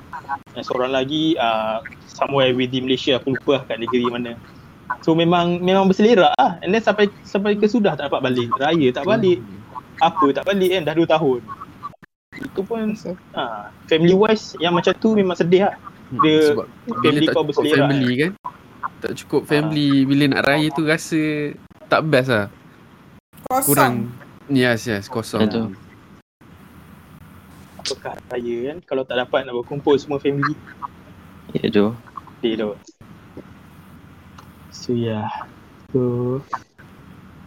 [0.57, 3.21] Yang seorang lagi uh, somewhere within Malaysia.
[3.21, 4.33] Aku lupa lah kat negeri mana.
[5.05, 6.59] So memang memang berselerak lah.
[6.65, 8.49] And then sampai sampai ke sudah tak dapat balik.
[8.57, 9.39] Raya tak balik.
[10.03, 10.83] Apa tak balik kan?
[10.87, 11.41] Dah 2 tahun.
[12.39, 12.95] Itu pun
[13.35, 15.75] uh, family wise yang macam tu memang sedih lah.
[16.09, 16.67] Hmm, Dia- sebab
[17.05, 18.31] family kau cukup berselerak, family kan?
[18.99, 21.55] Tak cukup family bila nak raya tu rasa
[21.87, 22.47] tak best lah.
[23.49, 23.65] Kosong.
[23.71, 23.95] kurang
[24.53, 25.77] yes yes kosong Betul.
[27.79, 30.57] apakah raya kan kalau tak dapat nak berkumpul semua family
[31.57, 31.97] Ya tu.
[32.39, 32.71] Sedih tu.
[34.69, 35.25] So ya.
[35.25, 35.29] Yeah.
[35.93, 36.01] So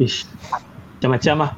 [0.02, 0.26] Ish.
[0.98, 1.52] Macam-macam lah.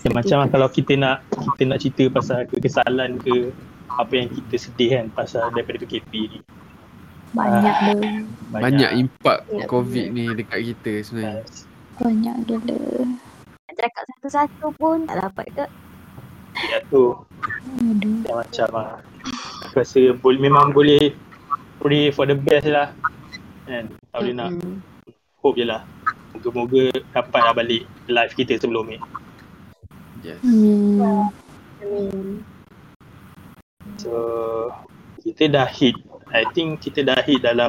[0.00, 3.52] Macam-macam lah kalau kita nak kita nak cerita pasal kekesalan ke
[3.94, 6.40] apa yang kita sedih kan pasal daripada PKP ni.
[7.34, 7.98] Banyak tu.
[8.54, 11.42] banyak impak Banyak covid ni dekat kita sebenarnya
[11.98, 12.78] Banyak gila.
[13.84, 15.64] Cakap satu-satu pun tak dapat ke.
[16.72, 17.20] Ya tu
[17.84, 18.24] Aduh.
[18.24, 18.96] macam-macam lah.
[19.68, 21.12] Aku rasa boleh, memang boleh
[21.84, 22.96] pray for the best lah.
[23.68, 23.92] Kan?
[24.08, 24.56] Tak boleh nak
[25.44, 25.84] hope je lah.
[26.32, 28.96] Moga-moga dapat lah balik live kita sebelum ni.
[30.24, 30.40] Yes.
[30.40, 31.28] Hmm.
[31.84, 32.40] Amin.
[34.00, 34.16] So
[35.20, 36.00] kita dah hit
[36.32, 37.68] I think kita dah hit dalam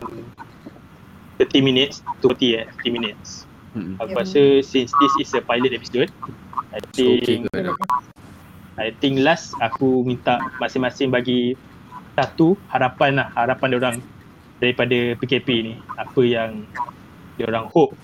[1.44, 3.44] 30 minutes 20 eh 30 minutes
[3.76, 4.00] Mm-mm.
[4.00, 6.08] Aku rasa since this is a pilot episode
[6.72, 7.76] I So, okay think dah.
[8.76, 11.56] I think last aku minta masing-masing bagi
[12.16, 13.98] satu harapan lah harapan dia orang
[14.60, 15.74] daripada PKP ni.
[15.96, 16.68] Apa yang
[17.36, 17.96] dia orang hope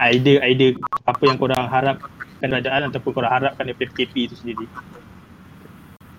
[0.00, 2.08] idea-idea apa yang korang harapkan
[2.40, 4.64] kerajaan ataupun korang harapkan daripada PKP itu sendiri.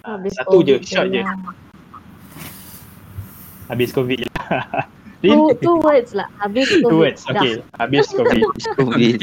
[0.05, 1.21] Habis satu je COVID short je.
[3.69, 4.27] habis covid je.
[4.29, 4.85] lah
[5.21, 6.25] Two, two words lah.
[6.38, 6.81] Habis COVID.
[6.84, 7.38] two words Dah.
[7.38, 8.41] okay habis covid
[8.77, 9.17] COVID.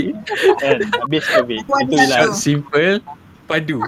[0.57, 2.21] kan habis covid One itu je lah.
[2.31, 3.03] Simple,
[3.45, 3.83] padu.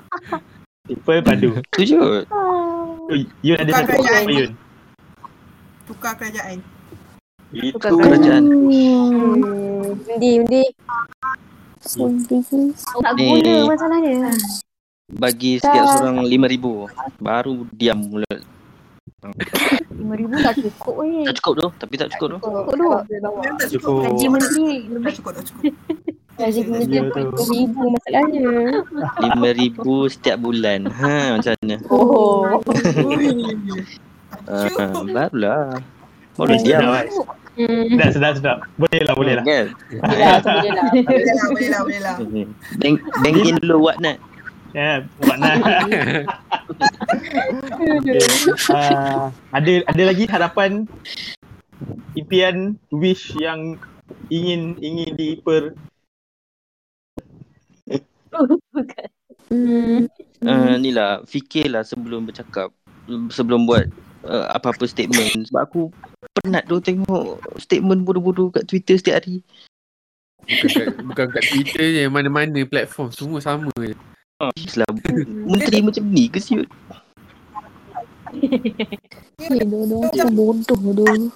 [0.84, 1.98] simple padu Tu je.
[2.26, 4.22] Oh, Yun ada satu kerajaan.
[4.22, 4.50] apa Yun
[5.86, 6.58] Tukar kerajaan.
[7.50, 8.42] itu Kerajaan.
[8.46, 9.98] Hmm.
[10.06, 10.62] Undi, undi.
[11.80, 12.70] Sedih.
[13.02, 14.30] Tak guna masalahnya.
[15.10, 16.66] Bagi setiap seorang RM5,000.
[17.18, 18.30] Baru diam mula.
[19.90, 21.24] RM5,000 tak cukup weh.
[21.24, 21.66] Tak cukup tu.
[21.76, 22.38] Tapi tak cukup tu.
[22.40, 22.86] Cukup tu.
[22.88, 23.70] Tak Cukup.
[23.70, 24.02] cukup.
[24.06, 25.12] Gaji menteri Tak lebih.
[25.14, 25.72] cukup, tak cukup.
[26.40, 27.44] Gaji Ya, kerja tu.
[27.46, 28.48] ribu masalahnya.
[29.20, 30.80] RM5,000 setiap bulan.
[30.88, 31.76] Ha macam mana?
[31.86, 32.56] Oh.
[34.48, 34.66] Uh,
[35.06, 35.78] barulah.
[36.34, 36.56] Baru.
[36.56, 37.12] Sedap, guys.
[37.60, 37.84] Hmm.
[37.92, 38.56] Sedap, sedap, sedap.
[38.80, 39.44] Boleh lah, boleh lah.
[39.44, 39.66] Kan?
[39.92, 40.84] Boleh lah, boleh lah.
[40.88, 42.14] Boleh lah, boleh lah, boleh lah.
[42.80, 44.16] Bank, banking dulu what nak?
[44.70, 45.50] Ya, makna.
[48.70, 50.86] uh, ada ada lagi harapan
[52.14, 53.74] impian wish yang
[54.30, 55.74] ingin ingin diper.
[59.50, 60.06] Hmm.
[60.40, 62.70] Uh, ni lah, fikirlah sebelum bercakap.
[63.10, 63.90] Sebelum buat
[64.22, 65.50] uh, apa-apa statement.
[65.50, 65.82] Sebab aku
[66.40, 69.42] penat tu tengok statement bodoh-bodoh kat Twitter setiap hari.
[70.46, 73.98] Bukan kat, bukan kat Twitter je, mana-mana platform semua sama je.
[74.56, 74.94] Islam.
[75.50, 76.68] Menteri macam ni ke siut?
[79.40, 80.06] Ya, dua-dua
[80.64, 81.28] tu bodoh tu.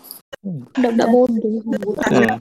[0.44, 1.96] Budak-budak bodoh.
[2.08, 2.38] Hmm.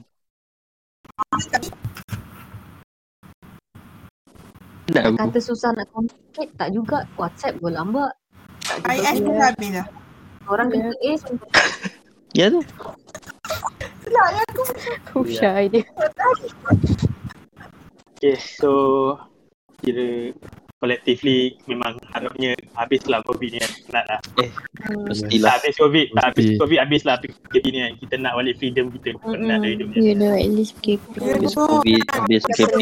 [4.84, 5.16] Penat aku.
[5.16, 7.08] Kata susah nak communicate, tak juga.
[7.16, 8.12] WhatsApp pun lambat.
[8.64, 8.94] Tak.
[8.94, 9.86] IS pun dah habis lah.
[10.44, 11.16] Orang kata eh
[12.38, 12.60] Ya tu.
[15.16, 15.82] Usha dia.
[18.14, 18.70] Okay, so
[19.84, 20.32] kira
[20.84, 23.72] collectively memang harapnya habislah COVID ni kan.
[23.88, 24.20] Nak lah.
[24.20, 24.48] Tak
[25.08, 25.56] Mestilah.
[25.56, 26.46] habis COVID, tak habis.
[26.60, 27.92] COVID habislah PKP ni kan.
[28.04, 29.16] Kita nak balik freedom kita.
[29.16, 29.96] Bukan nak ada hidup ni.
[30.04, 31.14] Ya dah, at least PKP.
[31.24, 32.76] Habis COVID, habis KP.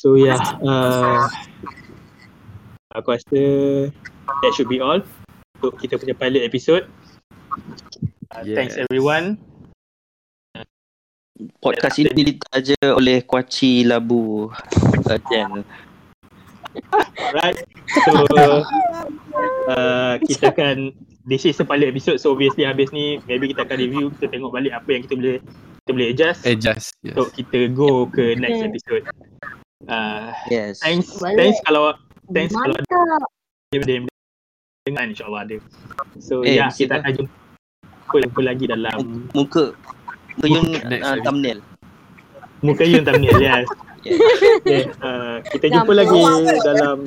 [0.00, 1.28] So yeah, uh,
[2.96, 3.40] aku rasa
[4.46, 5.02] that should be all
[5.60, 6.86] untuk kita punya pilot episode.
[8.30, 8.56] Uh, Yes.
[8.56, 9.42] Thanks everyone.
[11.56, 15.64] Podcast ini ditaja oleh Kuaci Labu uh, Jen.
[17.16, 17.58] Alright.
[18.04, 18.12] So
[19.66, 20.92] uh, kita akan
[21.26, 24.50] this is a pilot episode so obviously habis ni maybe kita akan review kita tengok
[24.52, 25.36] balik apa yang kita boleh
[25.82, 26.86] kita boleh adjust Adjust.
[27.02, 27.14] Yes.
[27.16, 29.04] untuk kita go ke next episode.
[29.88, 30.78] Uh, Yes.
[30.84, 31.36] thanks Balik.
[31.40, 31.82] thanks kalau
[32.30, 34.04] thanks kalau ada yang
[34.86, 35.56] dengar insyaAllah ada.
[36.20, 38.98] So Eh, ya mesti kita akan jumpa jumpa lagi dalam
[39.32, 39.74] Muka
[40.40, 41.20] Muka Yun uh, episode.
[41.20, 41.58] thumbnail.
[42.64, 43.68] muka Yun thumbnail yes.
[44.00, 44.24] Yeah.
[44.64, 46.20] Okay, uh, kita jumpa lagi
[46.64, 47.04] dalam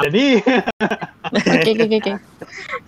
[0.00, 0.26] jadi
[1.36, 2.16] Okay, okay, okay, okay.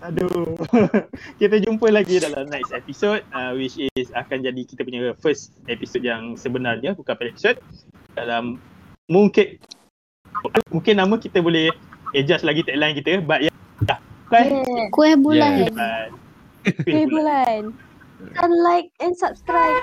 [0.00, 0.56] aduh
[1.40, 6.00] kita jumpa lagi dalam next episode uh, which is akan jadi kita punya first episode
[6.00, 7.58] yang sebenarnya bukan pilot episode
[8.16, 8.56] dalam
[9.04, 9.60] mungkin
[10.72, 11.68] mungkin nama kita boleh
[12.16, 13.52] adjust lagi tagline kita but ya
[13.84, 14.00] yeah,
[14.32, 14.48] kan
[14.92, 15.68] Kuih bulan.
[15.72, 16.08] Bulan.
[16.64, 17.62] Okay bulan.
[18.18, 19.82] Dan like and subscribe.